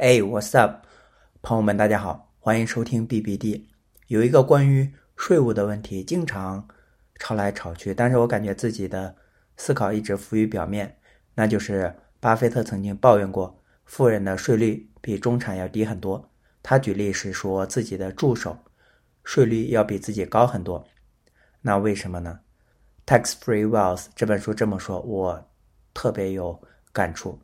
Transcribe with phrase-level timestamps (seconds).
[0.00, 0.86] 哎，What's up，
[1.42, 3.64] 朋友们，大家好，欢迎收听 BBD。
[4.06, 6.68] 有一个关于税务的问题，经常
[7.18, 9.16] 吵来吵去，但是我感觉自己的
[9.56, 10.96] 思考一直浮于表面。
[11.34, 16.30] 那就是巴菲特曾经抱怨过，富人的税率比中产要低很多。
[16.62, 18.56] 他举例是说自己的助手
[19.24, 20.86] 税率要比自己高很多。
[21.60, 22.38] 那为什么呢？
[23.20, 25.50] 《Tax Free Wealth》这本书这么说，我
[25.92, 26.62] 特别有
[26.92, 27.40] 感触。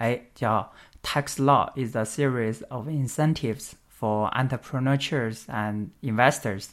[0.00, 0.72] 哎，叫
[1.02, 6.70] Tax law is a series of incentives for entrepreneurs and investors。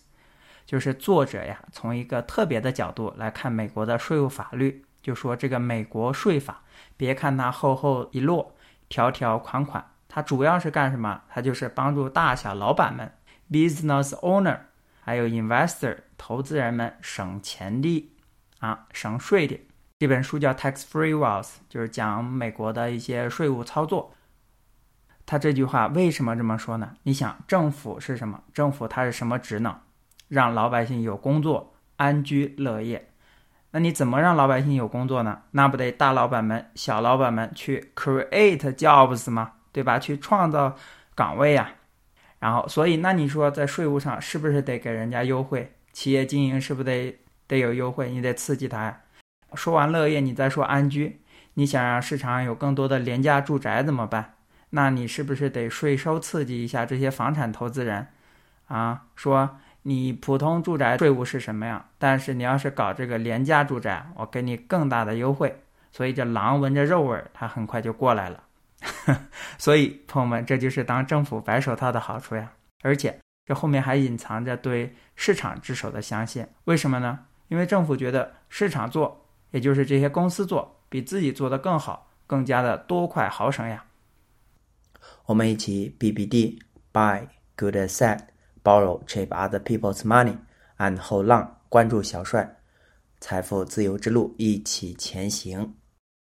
[0.66, 6.62] 就是作者呀，从一个特别的角度来看美国的税务法律，就说这个美国税法，
[6.96, 8.54] 别看它厚厚一摞，
[8.88, 11.22] 条条款款，它主要是干什么？
[11.30, 13.12] 它就是帮助大小老板们
[13.52, 14.60] （business owner）
[15.02, 15.98] 还有 investor。
[16.18, 18.12] 投资人们省钱的
[18.60, 19.60] 啊，省税的
[20.00, 24.14] 这本书叫《Tax Free Wealth》，就是讲美国的一些税务操作。
[25.26, 26.94] 他这句话为什么这么说呢？
[27.02, 28.40] 你想，政府是什么？
[28.54, 29.76] 政府它是什么职能？
[30.28, 33.10] 让老百姓有工作，安居乐业。
[33.72, 35.42] 那你怎么让老百姓有工作呢？
[35.50, 39.54] 那不得大老板们、小老板们去 create jobs 吗？
[39.72, 39.98] 对吧？
[39.98, 40.76] 去创造
[41.16, 41.72] 岗位呀。
[42.38, 45.74] 然后，所以那你说在税务上是不是得给人家优惠？
[45.92, 48.12] 企业经营是不是得得有优惠？
[48.12, 49.02] 你得刺激他呀。
[49.58, 51.20] 说完乐业，你再说安居。
[51.56, 54.36] 你想让市场有更多的廉价住宅怎么办？
[54.70, 58.08] 那你是不是得税收刺激一下这些房产投资人？
[58.68, 61.84] 啊，说你普通住宅税务是什么样？
[61.98, 65.62] 但是你要是搞这个廉价住宅，我给你更大的优惠。
[65.92, 68.44] 所以这狼闻着肉味儿，它很快就过来了。
[69.58, 72.52] 所以朋友们，这就是当政府白手套的好处呀。
[72.84, 73.20] 而且。
[73.48, 77.20] 这后面还隐藏着对市场之手的相信，为什么呢？
[77.48, 79.26] 因为政府觉得市场做，
[79.58, 83.84] 也就是这些公司做，比自己做的更好，更加的多快好省呀。
[85.26, 86.60] 我们一起 BBD
[86.94, 88.20] buy good asset
[88.64, 90.38] borrow cheap other people's money
[90.78, 92.58] and hold long，关注小帅，
[93.20, 95.74] 财富自由之路，一起前行。